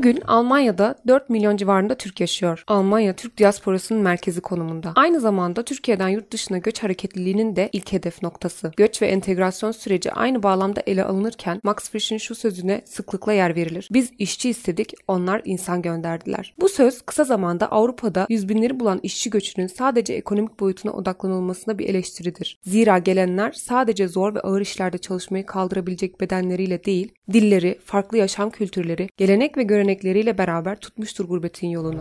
[0.00, 2.64] Bugün Almanya'da 4 milyon civarında Türk yaşıyor.
[2.66, 4.92] Almanya Türk diasporasının merkezi konumunda.
[4.96, 8.72] Aynı zamanda Türkiye'den yurt dışına göç hareketliliğinin de ilk hedef noktası.
[8.76, 13.88] Göç ve entegrasyon süreci aynı bağlamda ele alınırken Max Frisch'in şu sözüne sıklıkla yer verilir.
[13.92, 16.54] Biz işçi istedik, onlar insan gönderdiler.
[16.60, 21.88] Bu söz kısa zamanda Avrupa'da yüz binleri bulan işçi göçünün sadece ekonomik boyutuna odaklanılmasına bir
[21.88, 22.58] eleştiridir.
[22.62, 29.08] Zira gelenler sadece zor ve ağır işlerde çalışmayı kaldırabilecek bedenleriyle değil, dilleri, farklı yaşam kültürleri,
[29.16, 32.00] gelenek ve görenekleriyle beraber tutmuştur gurbetin yolunu.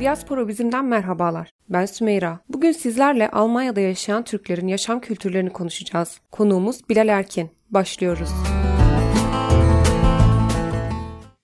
[0.00, 1.50] Diaspora Bizim'den merhabalar.
[1.68, 2.38] Ben Sümeyra.
[2.48, 6.20] Bugün sizlerle Almanya'da yaşayan Türklerin yaşam kültürlerini konuşacağız.
[6.32, 7.50] Konuğumuz Bilal Erkin.
[7.70, 8.30] Başlıyoruz.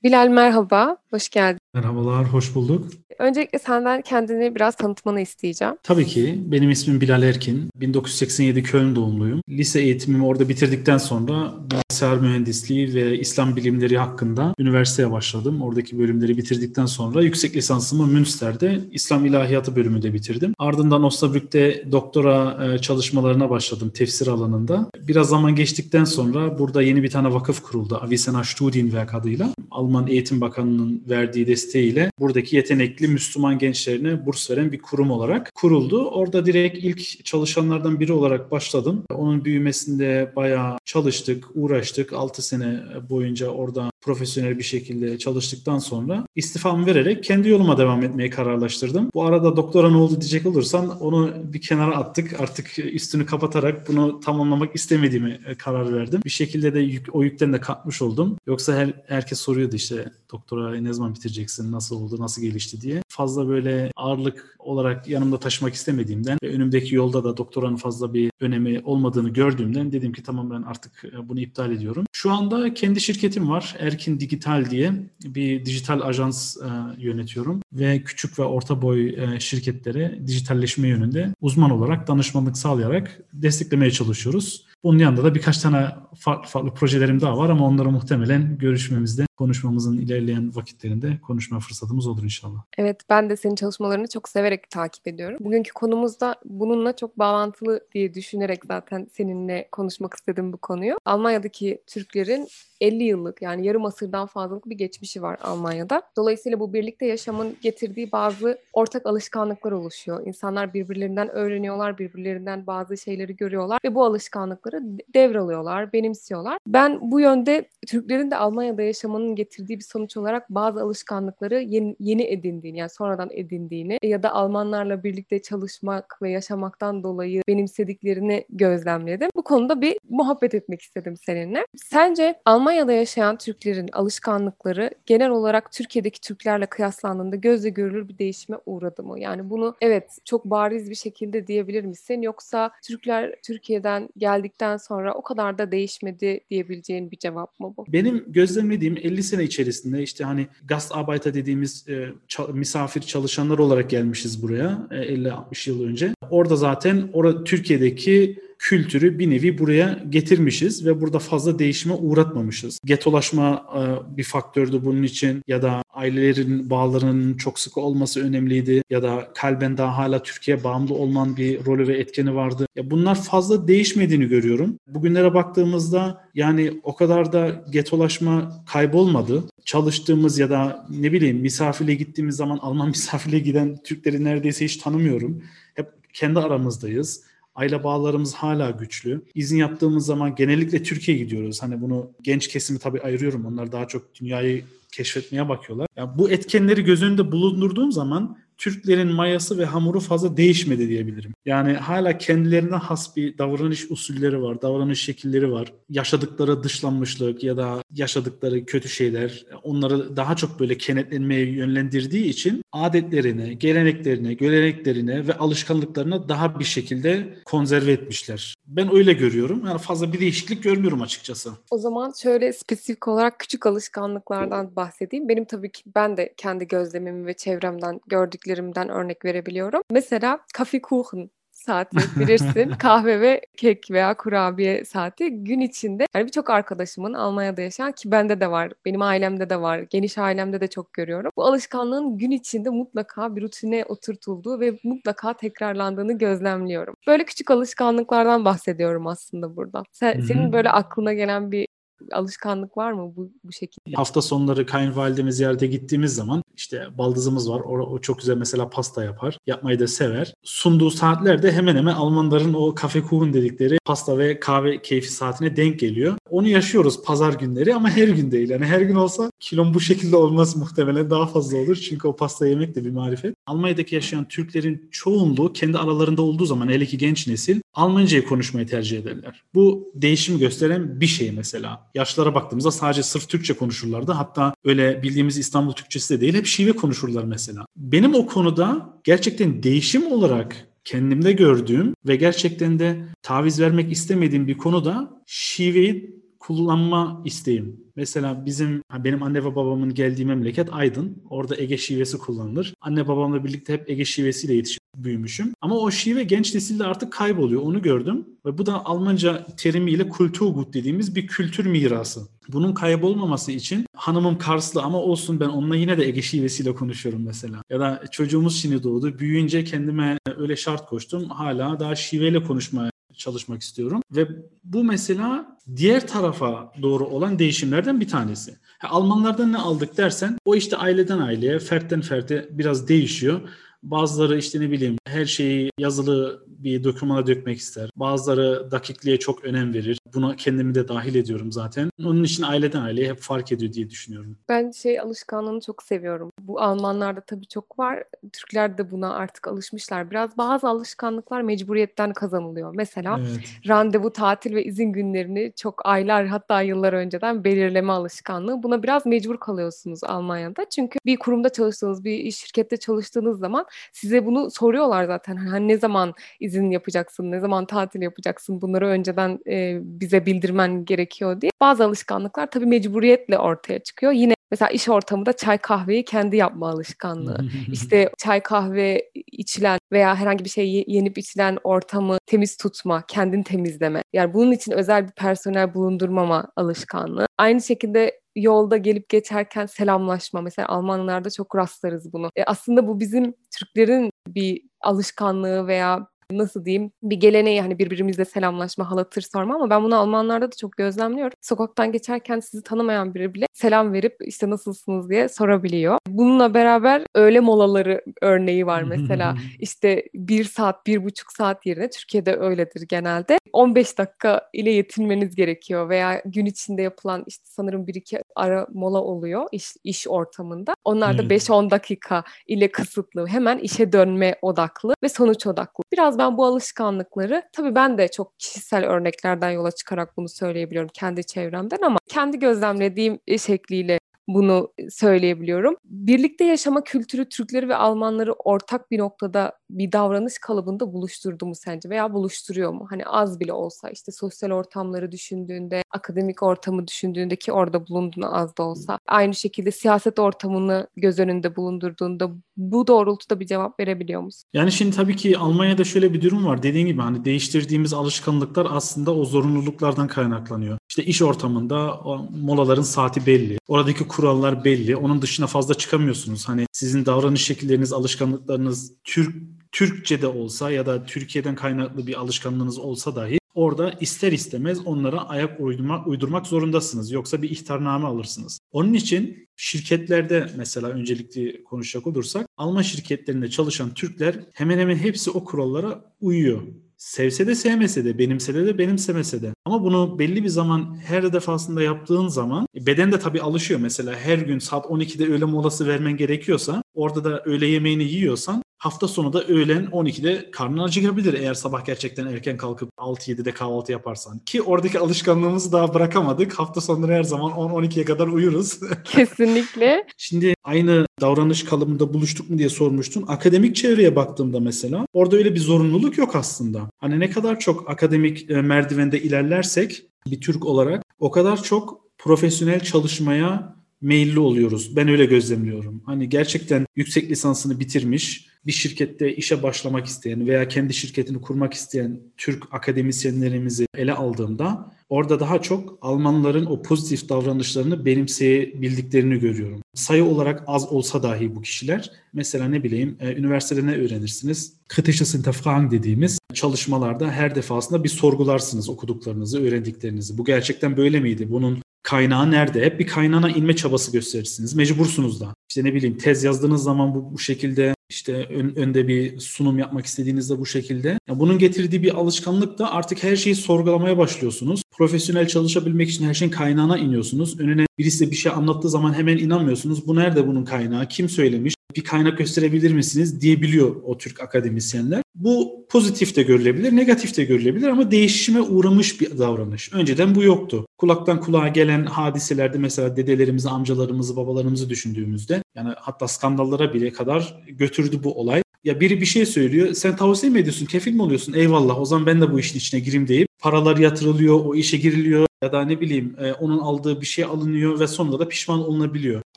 [0.03, 1.64] Bilal merhaba, hoş geldin.
[1.75, 2.89] Merhabalar, hoş bulduk.
[3.19, 5.75] Öncelikle senden kendini biraz tanıtmanı isteyeceğim.
[5.83, 6.39] Tabii ki.
[6.47, 7.71] Benim ismim Bilal Erkin.
[7.77, 9.41] 1987 Köln doğumluyum.
[9.49, 15.63] Lise eğitimimi orada bitirdikten sonra bilgisayar mühendisliği ve İslam bilimleri hakkında üniversiteye başladım.
[15.63, 20.55] Oradaki bölümleri bitirdikten sonra yüksek lisansımı Münster'de İslam İlahiyatı bölümünde bitirdim.
[20.59, 24.91] Ardından Osnabrück'te doktora e, çalışmalarına başladım tefsir alanında.
[25.09, 27.99] Biraz zaman geçtikten sonra burada yeni bir tane vakıf kuruldu.
[28.03, 29.55] Avicenna Studienwerk adıyla.
[29.71, 36.09] Alman Eğitim Bakanı'nın verdiği desteğiyle buradaki yetenekli Müslüman gençlerine burs veren bir kurum olarak kuruldu.
[36.09, 39.05] Orada direkt ilk çalışanlardan biri olarak başladım.
[39.15, 42.13] Onun büyümesinde bayağı çalıştık, uğraştık.
[42.13, 48.31] 6 sene boyunca orada profesyonel bir şekilde çalıştıktan sonra istifamı vererek kendi yoluma devam etmeye
[48.31, 49.11] kararlaştırdım.
[49.15, 52.41] Bu arada doktora ne oldu diyecek olursan onu bir kenara attık.
[52.41, 56.21] Artık üstünü kapatarak bunu tamamlamak istemediğimi karar verdim.
[56.25, 58.39] Bir şekilde de yük, o yükten de katmış oldum.
[58.47, 63.03] Yoksa her, herkes soruyordu işte doktora ne zaman bitireceksin, nasıl oldu, nasıl gelişti diye.
[63.09, 68.81] Fazla böyle ağırlık olarak yanımda taşımak istemediğimden ve önümdeki yolda da doktoranın fazla bir önemi
[68.85, 72.05] olmadığını gördüğümden dedim ki tamam ben artık bunu iptal ediyorum.
[72.13, 73.77] Şu anda kendi şirketim var.
[73.79, 74.93] Erkin Digital diye
[75.25, 81.71] bir dijital ajans e, yönetiyorum ve küçük ve orta boy e, şirketlere dijitalleşme yönünde uzman
[81.71, 84.67] olarak danışmanlık sağlayarak desteklemeye çalışıyoruz.
[84.85, 85.89] Bunun yanında da birkaç tane
[86.19, 92.23] farklı farklı projelerim daha var ama onları muhtemelen görüşmemizde, konuşmamızın ilerleyen vakitlerinde konuşma fırsatımız olur
[92.23, 92.63] inşallah.
[92.79, 95.39] Evet, ben de senin çalışmalarını çok severek takip ediyorum.
[95.41, 100.97] Bugünkü konumuz da bununla çok bağlantılı diye düşünerek zaten seninle konuşmak istedim bu konuyu.
[101.05, 102.49] Almanya'daki Türklerin
[102.81, 106.03] 50 yıllık yani yarım asırdan fazlalık bir geçmişi var Almanya'da.
[106.17, 110.27] Dolayısıyla bu birlikte yaşamın getirdiği bazı ortak alışkanlıklar oluşuyor.
[110.27, 114.83] İnsanlar birbirlerinden öğreniyorlar, birbirlerinden bazı şeyleri görüyorlar ve bu alışkanlıkları
[115.15, 116.59] devralıyorlar, benimsiyorlar.
[116.67, 122.23] Ben bu yönde Türklerin de Almanya'da yaşamanın getirdiği bir sonuç olarak bazı alışkanlıkları yeni, yeni
[122.23, 129.31] edindiğini yani sonradan edindiğini ya da Almanlarla birlikte çalışmak ve yaşamaktan dolayı benimsediklerini gözlemledim.
[129.37, 131.67] Bu konuda bir muhabbet etmek istedim seninle.
[131.77, 138.59] Sence Almanya Almanya'da yaşayan Türklerin alışkanlıkları genel olarak Türkiye'deki Türklerle kıyaslandığında gözle görülür bir değişime
[138.67, 139.21] uğradı mı?
[139.21, 142.23] Yani bunu evet çok bariz bir şekilde diyebilir misin?
[142.23, 147.85] Yoksa Türkler Türkiye'den geldikten sonra o kadar da değişmedi diyebileceğin bir cevap mı bu?
[147.89, 152.09] Benim gözlemlediğim 50 sene içerisinde işte hani Gastarbeiter dediğimiz e,
[152.53, 156.15] misafir çalışanlar olarak gelmişiz buraya e, 50-60 yıl önce.
[156.31, 162.81] Orada zaten orada Türkiye'deki kültürü bir nevi buraya getirmişiz ve burada fazla değişime uğratmamışız.
[162.85, 169.03] Getolaşma e, bir faktördü bunun için ya da ailelerin bağlarının çok sıkı olması önemliydi ya
[169.03, 172.67] da kalben daha hala Türkiye bağımlı olman bir rolü ve etkeni vardı.
[172.77, 174.79] Ya bunlar fazla değişmediğini görüyorum.
[174.87, 179.45] Bugünlere baktığımızda yani o kadar da getolaşma kaybolmadı.
[179.65, 185.43] Çalıştığımız ya da ne bileyim misafirliğe gittiğimiz zaman Alman misafirliğe giden Türkleri neredeyse hiç tanımıyorum.
[185.75, 189.23] Hep kendi aramızdayız Aile bağlarımız hala güçlü.
[189.35, 191.63] İzin yaptığımız zaman genellikle Türkiye'ye gidiyoruz.
[191.63, 193.47] Hani bunu genç kesimi tabii ayırıyorum.
[193.47, 195.89] Onlar daha çok dünyayı keşfetmeye bakıyorlar.
[195.97, 201.35] Yani bu etkenleri göz önünde bulundurduğum zaman Türklerin mayası ve hamuru fazla değişmedi diyebilirim.
[201.47, 205.73] Yani hala kendilerine has bir davranış usulleri var, davranış şekilleri var.
[205.91, 213.59] Yaşadıkları dışlanmışlık ya da yaşadıkları kötü şeyler onları daha çok böyle kenetlenmeye yönlendirdiği için adetlerini,
[213.59, 218.55] geleneklerini, göreneklerini ve alışkanlıklarını daha bir şekilde konserve etmişler.
[218.67, 219.63] Ben öyle görüyorum.
[219.67, 221.51] Yani fazla bir değişiklik görmüyorum açıkçası.
[221.71, 225.29] O zaman şöyle spesifik olarak küçük alışkanlıklardan bahsedeyim.
[225.29, 228.01] Benim tabii ki ben de kendi gözlemimi ve çevremden
[228.45, 229.83] gördüklerimden örnek verebiliyorum.
[229.91, 232.71] Mesela Kaffeekuchen saati bilirsin.
[232.79, 238.41] Kahve ve kek veya kurabiye saati gün içinde yani birçok arkadaşımın Almanya'da yaşayan ki bende
[238.41, 241.31] de var, benim ailemde de var, geniş ailemde de çok görüyorum.
[241.37, 246.95] Bu alışkanlığın gün içinde mutlaka bir rutine oturtulduğu ve mutlaka tekrarlandığını gözlemliyorum.
[247.07, 249.83] Böyle küçük alışkanlıklardan bahsediyorum aslında burada.
[249.93, 251.67] Sen, senin böyle aklına gelen bir
[252.13, 253.97] alışkanlık var mı bu, bu şekilde?
[253.97, 257.61] Hafta sonları kayınvalidemi ziyarete gittiğimiz zaman işte baldızımız var.
[257.61, 259.39] O, o çok güzel mesela pasta yapar.
[259.47, 260.35] Yapmayı da sever.
[260.43, 265.81] Sunduğu saatlerde hemen hemen Almanların o kafe kuhun dedikleri pasta ve kahve keyfi saatine denk
[265.81, 266.17] geliyor.
[266.31, 268.51] Onu yaşıyoruz pazar günleri ama her gün değil.
[268.51, 271.77] Yani her gün olsa kilom bu şekilde olmaz muhtemelen daha fazla olur.
[271.77, 273.35] Çünkü o pasta yemek de bir marifet.
[273.47, 278.99] Almanya'daki yaşayan Türklerin çoğunluğu kendi aralarında olduğu zaman hele ki genç nesil Almancayı konuşmayı tercih
[278.99, 279.43] ederler.
[279.55, 281.84] Bu değişim gösteren bir şey mesela.
[281.95, 284.13] Yaşlara baktığımızda sadece sırf Türkçe konuşurlardı.
[284.13, 287.67] Hatta öyle bildiğimiz İstanbul Türkçesi de değil hep şive konuşurlar mesela.
[287.77, 294.59] Benim o konuda gerçekten değişim olarak kendimde gördüğüm ve gerçekten de taviz vermek istemediğim bir
[294.59, 297.81] konuda şiveyi kullanma isteğim.
[297.97, 301.23] Mesela bizim benim anne ve babamın geldiği memleket Aydın.
[301.31, 302.75] Orada Ege şivesi kullanılır.
[302.81, 305.53] Anne babamla birlikte hep Ege şivesiyle yetişip büyümüşüm.
[305.61, 307.63] Ama o şive genç nesilde artık kayboluyor.
[307.63, 308.27] Onu gördüm.
[308.47, 312.21] Ve bu da Almanca terimiyle Kulturgut dediğimiz bir kültür mirası.
[312.49, 317.63] Bunun kaybolmaması için hanımım Karslı ama olsun ben onunla yine de Ege şivesiyle konuşuyorum mesela.
[317.71, 319.19] Ya da çocuğumuz şimdi doğdu.
[319.19, 321.29] Büyüyünce kendime öyle şart koştum.
[321.29, 324.03] Hala daha şiveyle konuşmaya çalışmak istiyorum.
[324.11, 324.29] Ve
[324.65, 328.57] bu mesela diğer tarafa doğru olan değişimlerden bir tanesi.
[328.83, 333.41] Almanlardan ne aldık dersen o işte aileden aileye, fertten ferte biraz değişiyor.
[333.85, 337.91] Bazıları işte ne bileyim her şeyi yazılı bir dokümana dökmek ister.
[337.97, 339.99] Bazıları dakikliğe çok önem verir.
[340.15, 341.91] Buna kendimi de dahil ediyorum zaten.
[342.05, 344.37] Onun için aileden aileye hep fark ediyor diye düşünüyorum.
[344.49, 346.31] Ben şey alışkanlığını çok seviyorum.
[346.41, 348.05] Bu Almanlarda tabii çok var.
[348.33, 350.11] Türkler de buna artık alışmışlar.
[350.11, 352.75] Biraz bazı alışkanlıklar mecburiyetten kazanılıyor.
[352.77, 353.69] Mesela evet.
[353.69, 358.63] randevu, tatil ve izin günlerini çok aylar hatta yıllar önceden belirleme alışkanlığı.
[358.63, 360.69] Buna biraz mecbur kalıyorsunuz Almanya'da.
[360.69, 365.37] Çünkü bir kurumda çalıştığınız, bir şirkette çalıştığınız zaman size bunu soruyorlar zaten.
[365.37, 371.41] Hani ne zaman izin yapacaksın, ne zaman tatil yapacaksın bunları önceden e, bize bildirmen gerekiyor
[371.41, 371.51] diye.
[371.61, 374.13] Bazı alışkanlıklar tabii mecburiyetle ortaya çıkıyor.
[374.13, 377.39] Yine Mesela iş ortamında çay kahveyi kendi yapma alışkanlığı.
[377.73, 384.03] işte çay kahve içilen veya herhangi bir şey yenip içilen ortamı temiz tutma, kendin temizleme.
[384.13, 387.27] Yani bunun için özel bir personel bulundurmama alışkanlığı.
[387.39, 390.41] Aynı şekilde yolda gelip geçerken selamlaşma.
[390.41, 392.31] Mesela Almanlarda çok rastlarız bunu.
[392.37, 396.07] E aslında bu bizim Türklerin bir alışkanlığı veya
[396.39, 400.73] nasıl diyeyim bir geleneği hani birbirimizle selamlaşma, halatır sorma ama ben bunu Almanlarda da çok
[400.73, 401.33] gözlemliyorum.
[401.41, 405.99] Sokaktan geçerken sizi tanımayan biri bile selam verip işte nasılsınız diye sorabiliyor.
[406.09, 409.37] Bununla beraber öğle molaları örneği var mesela.
[409.59, 413.39] işte bir saat, bir buçuk saat yerine Türkiye'de öyledir genelde.
[413.53, 419.01] 15 dakika ile yetinmeniz gerekiyor veya gün içinde yapılan işte sanırım bir iki ara mola
[419.03, 420.75] oluyor iş, iş ortamında.
[420.85, 421.49] Onlar da evet.
[421.49, 423.27] 5-10 dakika ile kısıtlı.
[423.27, 425.85] Hemen işe dönme odaklı ve sonuç odaklı.
[425.93, 431.25] Biraz ben bu alışkanlıkları tabii ben de çok kişisel örneklerden yola çıkarak bunu söyleyebiliyorum kendi
[431.25, 433.99] çevremden ama kendi gözlemlediğim şekliyle
[434.29, 435.77] bunu söyleyebiliyorum.
[435.85, 441.89] Birlikte yaşama kültürü Türkleri ve Almanları ortak bir noktada bir davranış kalıbında buluşturdu mu sence
[441.89, 442.87] veya buluşturuyor mu?
[442.91, 448.57] Hani az bile olsa işte sosyal ortamları düşündüğünde, akademik ortamı düşündüğünde ki orada bulunduğunu az
[448.57, 454.49] da olsa aynı şekilde siyaset ortamını göz önünde bulundurduğunda bu doğrultuda bir cevap verebiliyor musun?
[454.53, 456.63] Yani şimdi tabii ki Almanya'da şöyle bir durum var.
[456.63, 460.79] Dediğin gibi hani değiştirdiğimiz alışkanlıklar aslında o zorunluluklardan kaynaklanıyor.
[460.89, 462.01] İşte iş ortamında
[462.43, 463.59] molaların saati belli.
[463.69, 464.97] Oradaki kurallar belli.
[464.97, 466.49] Onun dışına fazla çıkamıyorsunuz.
[466.49, 469.35] Hani sizin davranış şekilleriniz, alışkanlıklarınız Türk
[469.73, 475.61] Türkçe olsa ya da Türkiye'den kaynaklı bir alışkanlığınız olsa dahi orada ister istemez onlara ayak
[475.61, 477.11] uydurmak, uydurmak zorundasınız.
[477.11, 478.59] Yoksa bir ihtarname alırsınız.
[478.73, 485.45] Onun için şirketlerde mesela öncelikli konuşacak olursak Alman şirketlerinde çalışan Türkler hemen hemen hepsi o
[485.45, 486.63] kurallara uyuyor.
[487.05, 489.55] Sevse de sevmese de, benimsede de benimsemese de.
[489.65, 493.81] Ama bunu belli bir zaman her defasında yaptığın zaman e, beden de tabii alışıyor.
[493.81, 499.09] Mesela her gün saat 12'de öğle molası vermen gerekiyorsa orada da öğle yemeğini yiyorsan hafta
[499.09, 504.39] sonu da öğlen 12'de karnın acıkabilir eğer sabah gerçekten erken kalkıp 6-7'de kahvaltı yaparsan.
[504.39, 506.59] Ki oradaki alışkanlığımızı daha bırakamadık.
[506.59, 508.81] Hafta sonları her zaman 10-12'ye kadar uyuruz.
[509.05, 510.07] Kesinlikle.
[510.17, 513.25] Şimdi aynı davranış kalıbında buluştuk mu diye sormuştun.
[513.29, 516.91] Akademik çevreye baktığımda mesela orada öyle bir zorunluluk yok aslında.
[516.99, 522.81] Hani ne kadar çok akademik e, merdivende ilerlersek bir Türk olarak o kadar çok profesyonel
[522.81, 523.74] çalışmaya
[524.05, 524.97] meyilli oluyoruz.
[524.97, 526.03] Ben öyle gözlemliyorum.
[526.07, 532.21] Hani gerçekten yüksek lisansını bitirmiş, bir şirkette işe başlamak isteyen veya kendi şirketini kurmak isteyen
[532.37, 539.81] Türk akademisyenlerimizi ele aldığımda orada daha çok Almanların o pozitif davranışlarını benimseyebildiklerini görüyorum.
[539.95, 544.73] Sayı olarak az olsa dahi bu kişiler mesela ne bileyim e, üniversitede ne öğrenirsiniz?
[544.89, 550.39] Kritisches Hinterfragen dediğimiz çalışmalarda her defasında bir sorgularsınız okuduklarınızı, öğrendiklerinizi.
[550.39, 551.51] Bu gerçekten böyle miydi?
[551.51, 552.85] Bunun kaynağı nerede?
[552.85, 554.75] Hep bir kaynağına inme çabası gösterirsiniz.
[554.75, 555.55] Mecbursunuz da.
[555.69, 560.07] İşte ne bileyim tez yazdığınız zaman bu, bu şekilde işte ön, önde bir sunum yapmak
[560.07, 561.19] istediğinizde bu şekilde.
[561.29, 564.83] Ya bunun getirdiği bir alışkanlık da artık her şeyi sorgulamaya başlıyorsunuz.
[564.97, 567.61] Profesyonel çalışabilmek için her şeyin kaynağına iniyorsunuz.
[567.61, 570.07] Önüne birisi bir şey anlattığı zaman hemen inanmıyorsunuz.
[570.07, 571.09] Bu nerede bunun kaynağı?
[571.09, 571.75] Kim söylemiş?
[571.97, 575.23] Bir kaynak gösterebilir misiniz diyebiliyor o Türk akademisyenler.
[575.35, 579.93] Bu pozitif de görülebilir, negatif de görülebilir ama değişime uğramış bir davranış.
[579.93, 580.87] Önceden bu yoktu.
[580.99, 588.21] Kulaktan kulağa gelen hadiselerde mesela dedelerimizi, amcalarımızı, babalarımızı düşündüğümüzde yani hatta skandallara bile kadar götürdü
[588.25, 588.63] bu olay.
[588.85, 591.53] Ya biri bir şey söylüyor, sen tavsiye mi ediyorsun, kefil mi oluyorsun?
[591.53, 595.47] Eyvallah o zaman ben de bu işin içine gireyim deyip paralar yatırılıyor, o işe giriliyor
[595.65, 599.43] ya da ne bileyim e, onun aldığı bir şey alınıyor ve sonunda da pişman olunabiliyor.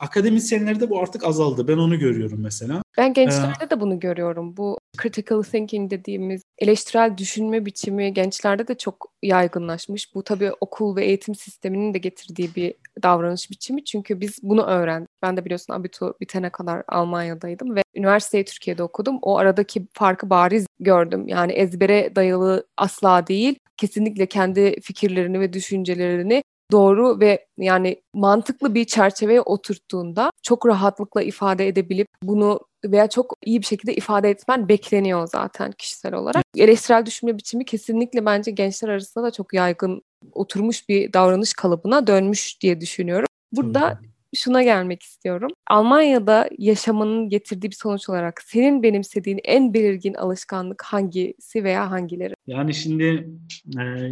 [0.00, 1.68] Akademisyenlerde bu artık azaldı.
[1.68, 2.82] Ben onu görüyorum mesela.
[2.98, 4.56] Ben gençlerde ee, de bunu görüyorum.
[4.56, 10.14] Bu critical thinking dediğimiz eleştirel düşünme biçimi gençlerde de çok yaygınlaşmış.
[10.14, 13.84] Bu tabii okul ve eğitim sisteminin de getirdiği bir davranış biçimi.
[13.84, 15.08] Çünkü biz bunu öğrendik.
[15.22, 19.18] Ben de biliyorsun abitur bitene kadar Almanya'daydım ve üniversiteyi Türkiye'de okudum.
[19.22, 21.28] O aradaki farkı bariz gördüm.
[21.28, 23.58] Yani ezbere dayalı asla değil.
[23.76, 31.68] Kesinlikle kendi fikirlerini ve düşüncelerini doğru ve yani mantıklı bir çerçeveye oturttuğunda çok rahatlıkla ifade
[31.68, 36.44] edebilip bunu veya çok iyi bir şekilde ifade etmen bekleniyor zaten kişisel olarak.
[36.56, 42.60] Eleştirel düşünme biçimi kesinlikle bence gençler arasında da çok yaygın oturmuş bir davranış kalıbına dönmüş
[42.60, 43.26] diye düşünüyorum.
[43.52, 44.00] Burada
[44.34, 45.50] şuna gelmek istiyorum.
[45.70, 52.34] Almanya'da yaşamanın getirdiği bir sonuç olarak senin benimsediğin en belirgin alışkanlık hangisi veya hangileri?
[52.46, 53.28] Yani şimdi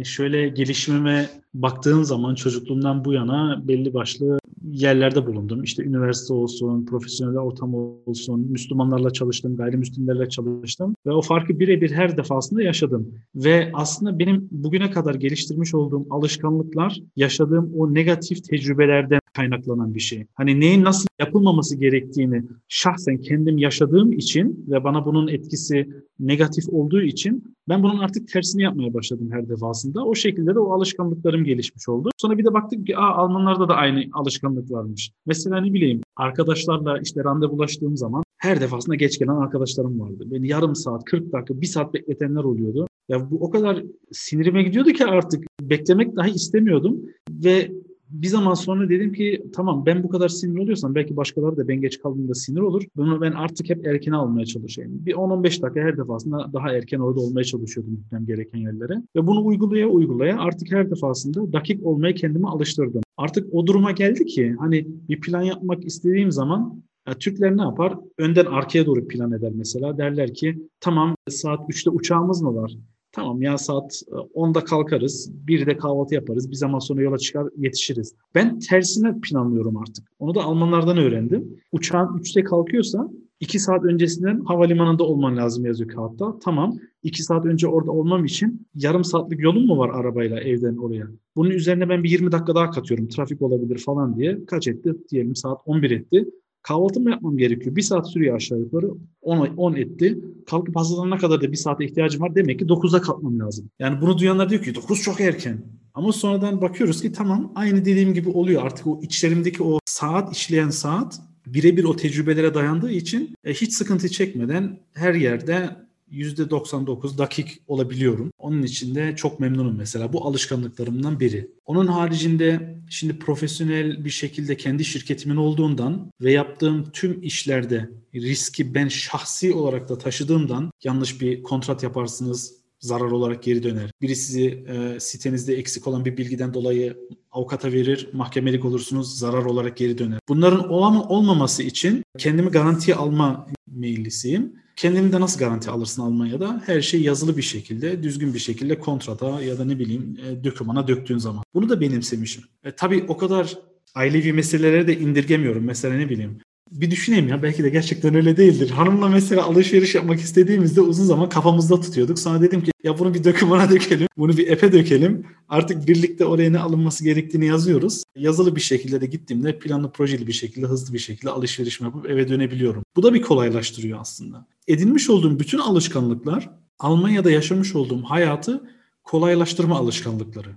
[0.03, 4.39] şöyle gelişimime baktığım zaman çocukluğumdan bu yana belli başlı
[4.71, 5.63] yerlerde bulundum.
[5.63, 12.17] İşte üniversite olsun, profesyonel ortam olsun, Müslümanlarla çalıştım, gayrimüslimlerle çalıştım ve o farkı birebir her
[12.17, 13.13] defasında yaşadım.
[13.35, 20.25] Ve aslında benim bugüne kadar geliştirmiş olduğum alışkanlıklar yaşadığım o negatif tecrübelerden kaynaklanan bir şey.
[20.33, 25.89] Hani neyin nasıl yapılmaması gerektiğini şahsen kendim yaşadığım için ve bana bunun etkisi
[26.19, 30.05] negatif olduğu için ben bunun artık tersini yapmaya başladım her defasında.
[30.05, 32.09] O şekilde de o alışkanlıklarım gelişmiş oldu.
[32.17, 35.11] Sonra bir de baktık ki Aa, Almanlarda da aynı alışkanlık varmış.
[35.25, 40.23] Mesela ne bileyim arkadaşlarla işte randevulaştığım zaman her defasında geç gelen arkadaşlarım vardı.
[40.25, 42.87] Beni yarım saat, 40 dakika, bir saat bekletenler oluyordu.
[43.09, 47.71] Ya bu o kadar sinirime gidiyordu ki artık beklemek dahi istemiyordum ve
[48.09, 51.81] bir zaman sonra dedim ki tamam ben bu kadar sinir oluyorsam belki başkaları da ben
[51.81, 52.83] geç kaldığımda sinir olur.
[52.95, 55.05] Bunu ben artık hep erken almaya çalışayım.
[55.05, 58.93] Bir 10-15 dakika her defasında daha erken orada olmaya çalışıyordum gitmem gereken yerlere.
[59.15, 63.01] Ve bunu uygulaya uygulaya artık her defasında dakik olmaya kendimi alıştırdım.
[63.17, 67.97] Artık o duruma geldi ki hani bir plan yapmak istediğim zaman ya Türkler ne yapar?
[68.17, 69.97] Önden arkaya doğru plan eder mesela.
[69.97, 72.77] Derler ki tamam saat 3'te uçağımız mı var?
[73.17, 74.03] Tamam ya saat
[74.35, 78.15] 10'da e, kalkarız, 1'de kahvaltı yaparız, bir zaman sonra yola çıkar yetişiriz.
[78.35, 80.11] Ben tersine planlıyorum artık.
[80.19, 81.59] Onu da Almanlardan öğrendim.
[81.71, 83.09] Uçağın 3'te kalkıyorsa
[83.39, 86.39] 2 saat öncesinden havalimanında olman lazım yazıyor kağıtta.
[86.39, 91.07] Tamam 2 saat önce orada olmam için yarım saatlik yolum mu var arabayla evden oraya?
[91.35, 93.07] Bunun üzerine ben bir 20 dakika daha katıyorum.
[93.07, 94.45] Trafik olabilir falan diye.
[94.45, 94.93] Kaç etti?
[95.11, 96.25] Diyelim saat 11 etti.
[96.67, 97.75] Kahvaltı mı yapmam gerekiyor?
[97.75, 98.87] Bir saat sürüyor aşağı yukarı.
[99.21, 100.17] 10, 10 etti.
[100.45, 102.35] Kalkıp hazırlanana kadar da bir saate ihtiyacım var.
[102.35, 103.69] Demek ki 9'da kalkmam lazım.
[103.79, 105.61] Yani bunu duyanlar diyor ki 9 çok erken.
[105.93, 108.65] Ama sonradan bakıyoruz ki tamam aynı dediğim gibi oluyor.
[108.65, 114.09] Artık o içlerimdeki o saat işleyen saat birebir o tecrübelere dayandığı için e, hiç sıkıntı
[114.09, 115.69] çekmeden her yerde
[116.11, 118.31] %99 dakik olabiliyorum.
[118.37, 120.13] Onun için de çok memnunum mesela.
[120.13, 121.51] Bu alışkanlıklarımdan biri.
[121.65, 128.87] Onun haricinde şimdi profesyonel bir şekilde kendi şirketimin olduğundan ve yaptığım tüm işlerde riski ben
[128.87, 133.91] şahsi olarak da taşıdığımdan yanlış bir kontrat yaparsınız, zarar olarak geri döner.
[134.01, 136.97] Biri sizi e, sitenizde eksik olan bir bilgiden dolayı
[137.31, 140.19] avukata verir, mahkemelik olursunuz, zarar olarak geri döner.
[140.29, 144.53] Bunların olama, olmaması için kendimi garantiye alma meyillisiyim.
[144.77, 146.61] Kendini de nasıl garanti alırsın Almanya'da?
[146.65, 150.87] Her şey yazılı bir şekilde, düzgün bir şekilde kontrata ya da ne bileyim e, dökümana
[150.87, 151.43] döktüğün zaman.
[151.53, 152.43] Bunu da benimsemişim.
[152.63, 153.57] E, tabii o kadar
[153.95, 155.63] ailevi meselelere de indirgemiyorum.
[155.63, 156.39] Mesela ne bileyim
[156.71, 158.69] bir düşüneyim ya belki de gerçekten öyle değildir.
[158.69, 162.19] Hanımla mesela alışveriş yapmak istediğimizde uzun zaman kafamızda tutuyorduk.
[162.19, 165.25] Sonra dedim ki ya bunu bir dökümana dökelim, bunu bir epe dökelim.
[165.49, 168.03] Artık birlikte oraya ne alınması gerektiğini yazıyoruz.
[168.15, 172.27] Yazılı bir şekilde de gittiğimde planlı projeli bir şekilde hızlı bir şekilde alışveriş yapıp eve
[172.27, 172.83] dönebiliyorum.
[172.95, 174.47] Bu da bir kolaylaştırıyor aslında.
[174.67, 178.63] Edinmiş olduğum bütün alışkanlıklar Almanya'da yaşamış olduğum hayatı
[179.03, 180.49] kolaylaştırma alışkanlıkları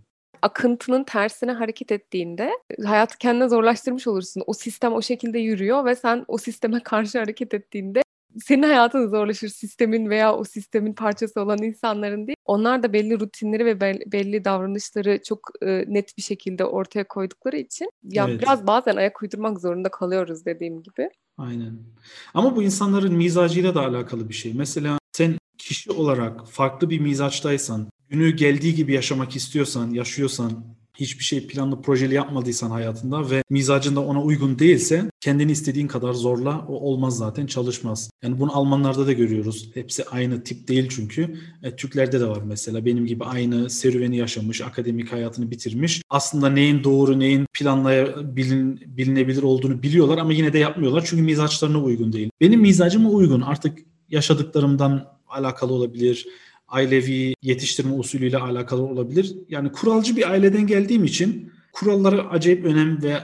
[0.43, 2.51] akıntının tersine hareket ettiğinde
[2.85, 4.43] hayatı kendine zorlaştırmış olursun.
[4.47, 8.03] O sistem o şekilde yürüyor ve sen o sisteme karşı hareket ettiğinde
[8.45, 12.37] senin hayatın zorlaşır sistemin veya o sistemin parçası olan insanların değil.
[12.45, 13.81] Onlar da belli rutinleri ve
[14.13, 18.43] belli davranışları çok e, net bir şekilde ortaya koydukları için ya evet.
[18.43, 21.11] biraz bazen ayak uydurmak zorunda kalıyoruz dediğim gibi.
[21.39, 21.79] Aynen.
[22.35, 24.55] Ama bu insanların mizacıyla da alakalı bir şey.
[24.55, 30.64] Mesela sen kişi olarak farklı bir mizaçtaysan, günü geldiği gibi yaşamak istiyorsan, yaşıyorsan,
[30.95, 36.64] hiçbir şey planlı projeli yapmadıysan hayatında ve mizacında ona uygun değilse kendini istediğin kadar zorla
[36.69, 38.11] o olmaz zaten çalışmaz.
[38.23, 39.71] Yani bunu Almanlarda da görüyoruz.
[39.75, 41.35] Hepsi aynı tip değil çünkü.
[41.62, 46.02] E, Türklerde de var mesela benim gibi aynı serüveni yaşamış, akademik hayatını bitirmiş.
[46.11, 52.12] Aslında neyin doğru, neyin planlayabilin, bilinebilir olduğunu biliyorlar ama yine de yapmıyorlar çünkü mizaçlarına uygun
[52.12, 52.31] değil.
[52.40, 53.40] Benim mizacıma uygun.
[53.40, 56.26] Artık yaşadıklarımdan alakalı olabilir
[56.71, 59.35] ailevi yetiştirme usulüyle alakalı olabilir.
[59.49, 63.17] Yani kuralcı bir aileden geldiğim için kurallara acayip önem ve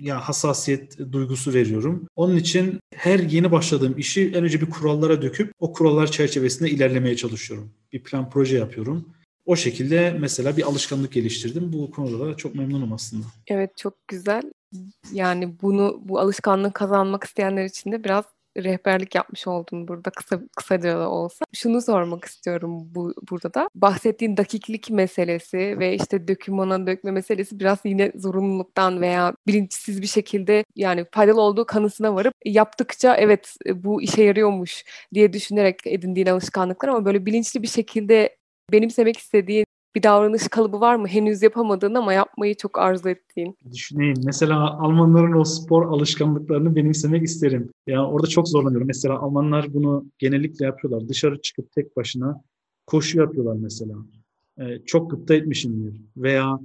[0.00, 2.08] ya hassasiyet duygusu veriyorum.
[2.16, 7.16] Onun için her yeni başladığım işi en önce bir kurallara döküp o kurallar çerçevesinde ilerlemeye
[7.16, 7.72] çalışıyorum.
[7.92, 9.08] Bir plan proje yapıyorum.
[9.46, 11.72] O şekilde mesela bir alışkanlık geliştirdim.
[11.72, 13.26] Bu konuda da çok memnunum aslında.
[13.46, 14.42] Evet çok güzel.
[15.12, 18.24] Yani bunu bu alışkanlığı kazanmak isteyenler için de biraz
[18.64, 21.44] rehberlik yapmış oldun burada kısa kısaca da olsa.
[21.52, 23.68] Şunu sormak istiyorum bu burada da.
[23.74, 30.64] Bahsettiğin dakiklik meselesi ve işte dökümana dökme meselesi biraz yine zorunluluktan veya bilinçsiz bir şekilde
[30.76, 34.84] yani faydalı olduğu kanısına varıp yaptıkça evet bu işe yarıyormuş
[35.14, 38.36] diye düşünerek edindiğin alışkanlıklar ama böyle bilinçli bir şekilde
[38.72, 41.08] benimsemek istediğin bir davranış kalıbı var mı?
[41.08, 43.58] Henüz yapamadığın ama yapmayı çok arzu ettiğin.
[43.72, 44.16] Düşüneyim.
[44.24, 47.70] Mesela Almanların o spor alışkanlıklarını benimsemek isterim.
[47.86, 48.86] Yani orada çok zorlanıyorum.
[48.86, 51.08] Mesela Almanlar bunu genellikle yapıyorlar.
[51.08, 52.42] Dışarı çıkıp tek başına
[52.86, 53.94] koşu yapıyorlar mesela.
[54.60, 56.00] Ee, çok gıpta etmişimdir.
[56.16, 56.60] Veya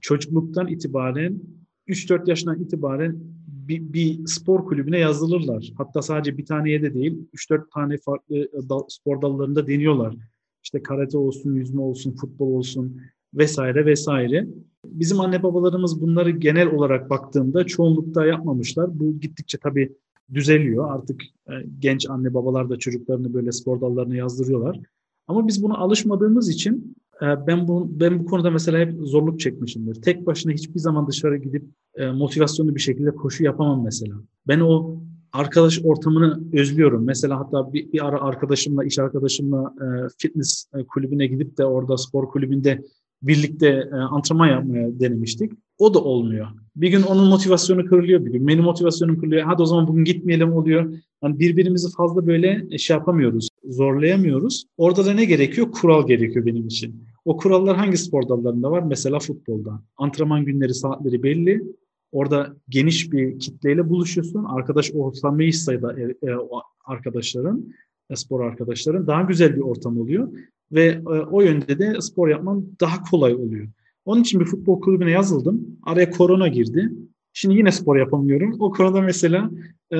[0.00, 1.40] çocukluktan itibaren
[1.88, 5.72] 3-4 yaşından itibaren bir, bir spor kulübüne yazılırlar.
[5.78, 10.14] Hatta sadece bir taneye de değil, 3-4 tane farklı dal, spor dallarında deniyorlar.
[10.62, 13.00] İşte karate olsun, yüzme olsun, futbol olsun
[13.34, 14.46] vesaire vesaire.
[14.86, 19.00] Bizim anne babalarımız bunları genel olarak baktığımda çoğunlukta yapmamışlar.
[19.00, 19.92] Bu gittikçe tabii
[20.34, 20.94] düzeliyor.
[20.94, 24.80] Artık e, genç anne babalar da çocuklarını böyle spor dallarına yazdırıyorlar.
[25.28, 30.02] Ama biz buna alışmadığımız için e, ben bu ben bu konuda mesela hep zorluk çekmişimdir.
[30.02, 34.14] Tek başına hiçbir zaman dışarı gidip e, motivasyonlu bir şekilde koşu yapamam mesela.
[34.48, 37.04] Ben o arkadaş ortamını özlüyorum.
[37.04, 39.84] Mesela hatta bir, bir ara arkadaşımla, iş arkadaşımla e,
[40.18, 42.82] fitness e, kulübüne gidip de orada spor kulübünde
[43.22, 45.52] birlikte e, antrenman yapmaya denemiştik.
[45.78, 46.46] O da olmuyor.
[46.76, 49.42] Bir gün onun motivasyonu kırılıyor, bir gün benim motivasyonum kırılıyor.
[49.42, 50.94] Hadi o zaman bugün gitmeyelim oluyor.
[51.22, 54.64] Yani birbirimizi fazla böyle e, şey yapamıyoruz, zorlayamıyoruz.
[54.76, 55.70] Orada da ne gerekiyor?
[55.72, 57.04] Kural gerekiyor benim için.
[57.24, 58.82] O kurallar hangi spor dallarında var?
[58.82, 59.82] Mesela futbolda.
[59.96, 61.62] Antrenman günleri, saatleri belli.
[62.12, 64.44] Orada geniş bir kitleyle buluşuyorsun.
[64.44, 66.30] Arkadaş ortamı iyi sayıda e, e,
[66.84, 67.72] arkadaşların,
[68.10, 70.32] e, spor arkadaşların daha güzel bir ortam oluyor.
[70.72, 73.68] Ve e, o yönde de spor yapman daha kolay oluyor.
[74.04, 75.78] Onun için bir futbol kulübüne yazıldım.
[75.82, 76.92] Araya korona girdi.
[77.32, 78.56] Şimdi yine spor yapamıyorum.
[78.60, 79.50] O konuda mesela
[79.92, 79.96] e,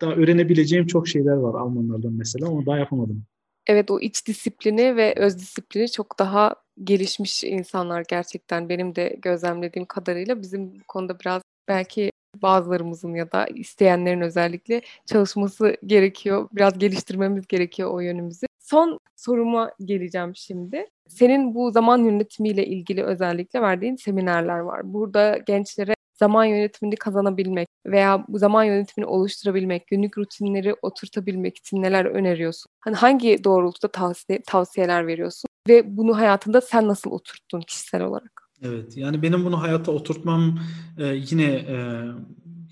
[0.00, 2.50] daha öğrenebileceğim çok şeyler var Almanlardan mesela.
[2.50, 3.24] Onu daha yapamadım.
[3.66, 9.86] Evet o iç disiplini ve öz disiplini çok daha gelişmiş insanlar gerçekten benim de gözlemlediğim
[9.86, 12.10] kadarıyla bizim bu konuda biraz belki
[12.42, 16.48] bazılarımızın ya da isteyenlerin özellikle çalışması gerekiyor.
[16.52, 18.46] Biraz geliştirmemiz gerekiyor o yönümüzü.
[18.58, 20.86] Son soruma geleceğim şimdi.
[21.08, 24.92] Senin bu zaman yönetimiyle ilgili özellikle verdiğin seminerler var.
[24.94, 32.04] Burada gençlere zaman yönetimini kazanabilmek veya bu zaman yönetimini oluşturabilmek, günlük rutinleri oturtabilmek için neler
[32.04, 32.70] öneriyorsun?
[32.80, 35.48] Hani hangi doğrultuda tavsiye, tavsiyeler veriyorsun?
[35.68, 38.42] Ve bunu hayatında sen nasıl oturttun kişisel olarak?
[38.62, 40.58] Evet yani benim bunu hayata oturtmam
[40.98, 42.04] e, yine e,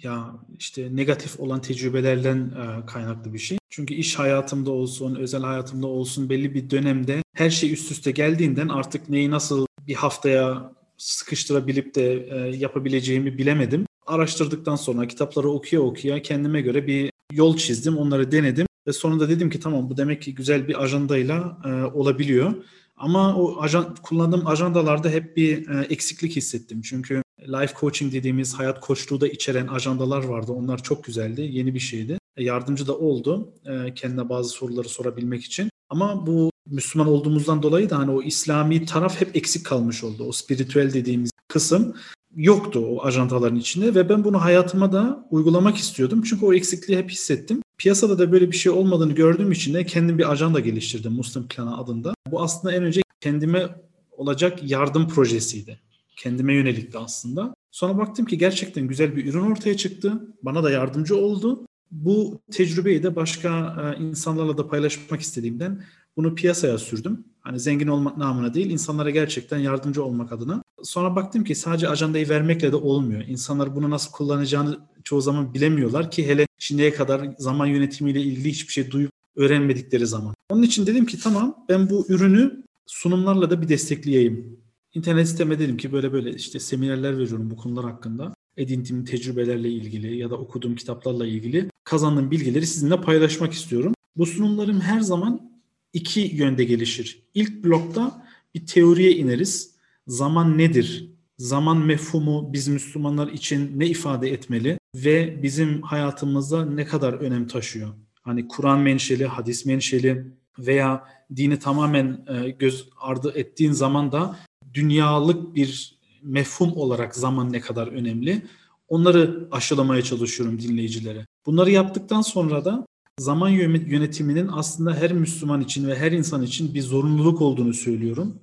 [0.03, 3.59] ya işte negatif olan tecrübelerden e, kaynaklı bir şey.
[3.71, 8.69] Çünkü iş hayatımda olsun, özel hayatımda olsun belli bir dönemde her şey üst üste geldiğinden
[8.69, 13.87] artık neyi nasıl bir haftaya sıkıştırabilip de e, yapabileceğimi bilemedim.
[14.11, 19.51] Araştırdıktan sonra kitapları okuya okuya kendime göre bir yol çizdim, onları denedim ve sonunda dedim
[19.51, 22.55] ki tamam bu demek ki güzel bir ajandayla e, olabiliyor.
[22.97, 26.83] Ama o ajan, kullandığım ajandalarda hep bir e, eksiklik hissettim.
[26.83, 30.53] Çünkü life coaching dediğimiz hayat koçluğu da içeren ajandalar vardı.
[30.53, 32.19] Onlar çok güzeldi, yeni bir şeydi.
[32.37, 35.71] E, yardımcı da oldu e, kendine bazı soruları sorabilmek için.
[35.89, 40.25] Ama bu Müslüman olduğumuzdan dolayı da hani o İslami taraf hep eksik kalmış oldu.
[40.25, 41.95] O spiritüel dediğimiz kısım
[42.37, 46.23] yoktu o ajandaların içinde ve ben bunu hayatıma da uygulamak istiyordum.
[46.23, 47.63] Çünkü o eksikliği hep hissettim.
[47.79, 51.79] Piyasada da böyle bir şey olmadığını gördüğüm için de kendim bir ajanda geliştirdim Muslim Planı
[51.79, 52.15] adında.
[52.31, 53.69] Bu aslında en önce kendime
[54.11, 55.81] olacak yardım projesiydi.
[56.17, 57.55] Kendime yönelikti aslında.
[57.71, 60.21] Sonra baktım ki gerçekten güzel bir ürün ortaya çıktı.
[60.43, 61.67] Bana da yardımcı oldu.
[61.91, 65.85] Bu tecrübeyi de başka e, insanlarla da paylaşmak istediğimden
[66.17, 67.25] bunu piyasaya sürdüm.
[67.41, 70.63] Hani zengin olmak namına değil, insanlara gerçekten yardımcı olmak adına.
[70.83, 73.25] Sonra baktım ki sadece ajandayı vermekle de olmuyor.
[73.29, 78.73] İnsanlar bunu nasıl kullanacağını çoğu zaman bilemiyorlar ki hele şimdiye kadar zaman yönetimiyle ilgili hiçbir
[78.73, 80.35] şey duyup öğrenmedikleri zaman.
[80.51, 84.61] Onun için dedim ki tamam ben bu ürünü sunumlarla da bir destekleyeyim.
[84.95, 88.35] İnternet siteme dedim ki böyle böyle işte seminerler veriyorum bu konular hakkında.
[88.57, 93.95] Edindiğim tecrübelerle ilgili ya da okuduğum kitaplarla ilgili kazandığım bilgileri sizinle paylaşmak istiyorum.
[94.17, 95.50] Bu sunumlarım her zaman
[95.93, 97.23] iki yönde gelişir.
[97.35, 99.75] İlk blokta bir teoriye ineriz.
[100.07, 101.11] Zaman nedir?
[101.39, 107.89] Zaman mefhumu biz Müslümanlar için ne ifade etmeli ve bizim hayatımızda ne kadar önem taşıyor?
[108.23, 110.27] Hani Kur'an menşeli, hadis menşeli
[110.59, 111.05] veya
[111.37, 114.37] dini tamamen e, göz ardı ettiğin zaman da
[114.75, 118.43] dünyalık bir mefhum olarak zaman ne kadar önemli?
[118.89, 121.27] Onları aşılamaya çalışıyorum dinleyicilere.
[121.47, 122.87] Bunları yaptıktan sonra da
[123.21, 128.35] zaman yönetiminin aslında her Müslüman için ve her insan için bir zorunluluk olduğunu söylüyorum.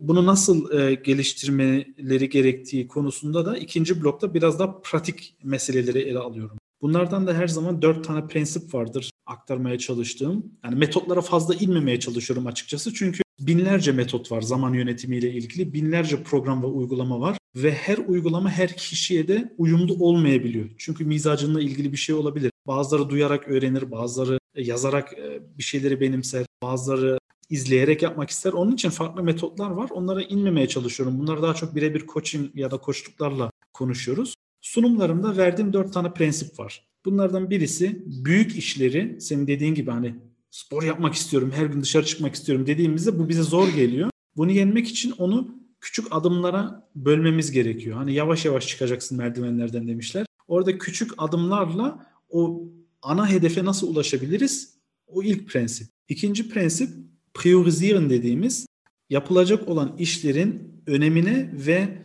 [0.00, 6.58] Bunu nasıl e, geliştirmeleri gerektiği konusunda da ikinci blokta biraz daha pratik meseleleri ele alıyorum.
[6.82, 10.52] Bunlardan da her zaman dört tane prensip vardır aktarmaya çalıştığım.
[10.64, 12.94] Yani metotlara fazla inmemeye çalışıyorum açıkçası.
[12.94, 15.72] Çünkü binlerce metot var zaman yönetimiyle ilgili.
[15.72, 17.38] Binlerce program ve uygulama var.
[17.56, 20.70] Ve her uygulama her kişiye de uyumlu olmayabiliyor.
[20.78, 22.50] Çünkü mizacınla ilgili bir şey olabilir.
[22.68, 27.18] Bazıları duyarak öğrenir, bazıları yazarak e, bir şeyleri benimser, bazıları
[27.50, 28.52] izleyerek yapmak ister.
[28.52, 29.90] Onun için farklı metotlar var.
[29.90, 31.18] Onlara inmemeye çalışıyorum.
[31.18, 34.34] Bunları daha çok birebir coaching ya da koçluklarla konuşuyoruz.
[34.60, 36.88] Sunumlarımda verdiğim dört tane prensip var.
[37.04, 40.14] Bunlardan birisi büyük işleri senin dediğin gibi hani
[40.50, 44.10] spor yapmak istiyorum, her gün dışarı çıkmak istiyorum dediğimizde bu bize zor geliyor.
[44.36, 45.48] Bunu yenmek için onu
[45.80, 47.96] küçük adımlara bölmemiz gerekiyor.
[47.96, 50.26] Hani yavaş yavaş çıkacaksın merdivenlerden demişler.
[50.48, 52.68] Orada küçük adımlarla o
[53.02, 54.78] ana hedefe nasıl ulaşabiliriz?
[55.06, 55.88] O ilk prensip.
[56.08, 56.90] İkinci prensip
[57.34, 58.66] priorisieren dediğimiz
[59.10, 62.02] yapılacak olan işlerin önemine ve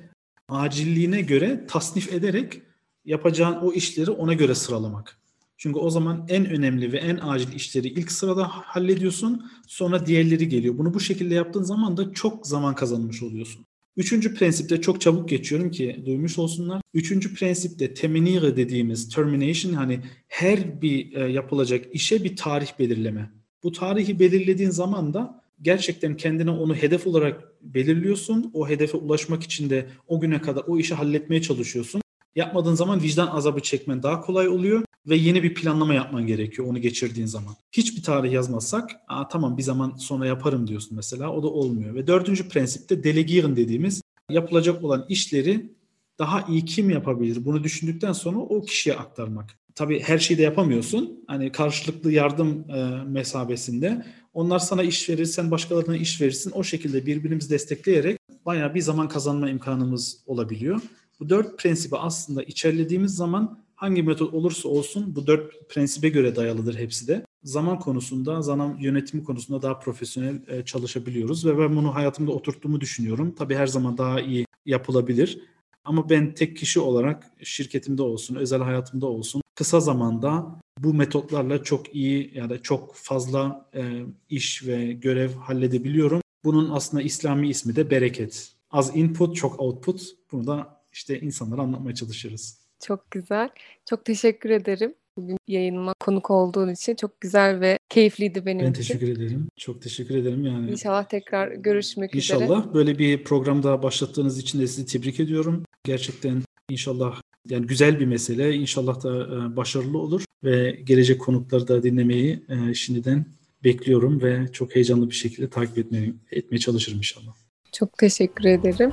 [0.49, 2.61] acilliğine göre tasnif ederek
[3.05, 5.19] yapacağın o işleri ona göre sıralamak.
[5.57, 9.51] Çünkü o zaman en önemli ve en acil işleri ilk sırada hallediyorsun.
[9.67, 10.77] Sonra diğerleri geliyor.
[10.77, 13.65] Bunu bu şekilde yaptığın zaman da çok zaman kazanmış oluyorsun.
[13.97, 16.81] Üçüncü prensipte çok çabuk geçiyorum ki duymuş olsunlar.
[16.93, 23.31] Üçüncü prensipte teminire dediğimiz termination hani her bir e, yapılacak işe bir tarih belirleme.
[23.63, 28.51] Bu tarihi belirlediğin zaman da gerçekten kendine onu hedef olarak belirliyorsun.
[28.53, 32.01] O hedefe ulaşmak için de o güne kadar o işi halletmeye çalışıyorsun.
[32.35, 36.79] Yapmadığın zaman vicdan azabı çekmen daha kolay oluyor ve yeni bir planlama yapman gerekiyor onu
[36.79, 37.55] geçirdiğin zaman.
[37.71, 41.95] Hiçbir tarih yazmazsak Aa, tamam bir zaman sonra yaparım diyorsun mesela o da olmuyor.
[41.95, 45.73] Ve dördüncü prensipte delegieren dediğimiz yapılacak olan işleri
[46.19, 49.57] daha iyi kim yapabilir bunu düşündükten sonra o kişiye aktarmak.
[49.75, 51.23] Tabii her şeyi de yapamıyorsun.
[51.27, 54.05] Hani karşılıklı yardım e, mesabesinde.
[54.33, 56.51] Onlar sana iş verir, sen başkalarına iş verirsin.
[56.55, 60.81] O şekilde birbirimizi destekleyerek bayağı bir zaman kazanma imkanımız olabiliyor.
[61.19, 66.75] Bu dört prensibi aslında içerlediğimiz zaman hangi metot olursa olsun bu dört prensibe göre dayalıdır
[66.77, 67.25] hepsi de.
[67.43, 73.35] Zaman konusunda, zaman yönetimi konusunda daha profesyonel e, çalışabiliyoruz ve ben bunu hayatımda oturttuğumu düşünüyorum.
[73.37, 75.39] Tabii her zaman daha iyi yapılabilir.
[75.85, 81.95] Ama ben tek kişi olarak şirketimde olsun, özel hayatımda olsun kısa zamanda bu metotlarla çok
[81.95, 86.21] iyi ya da çok fazla e, iş ve görev halledebiliyorum.
[86.43, 88.51] Bunun aslında İslami ismi de bereket.
[88.71, 90.01] Az input, çok output.
[90.31, 92.62] Bunu da işte insanlara anlatmaya çalışırız.
[92.83, 93.49] Çok güzel.
[93.85, 94.93] Çok teşekkür ederim.
[95.17, 98.83] Bugün yayınıma konuk olduğun için çok güzel ve keyifliydi benim ben için.
[98.83, 99.47] Ben teşekkür ederim.
[99.57, 100.71] Çok teşekkür ederim yani.
[100.71, 102.43] İnşallah tekrar görüşmek İnşallah.
[102.43, 102.57] üzere.
[102.57, 105.63] İnşallah böyle bir programda başlattığınız için de sizi tebrik ediyorum.
[105.83, 108.55] Gerçekten inşallah yani güzel bir mesele.
[108.55, 113.25] İnşallah da e, başarılı olur ve gelecek konukları da dinlemeyi e, şimdiden
[113.63, 117.33] bekliyorum ve çok heyecanlı bir şekilde takip etmeye, etmeye çalışırım inşallah.
[117.71, 118.91] Çok teşekkür ederim.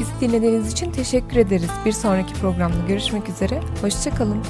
[0.00, 1.70] Bizi dinlediğiniz için teşekkür ederiz.
[1.84, 3.60] Bir sonraki programda görüşmek üzere.
[3.80, 4.42] Hoşçakalın.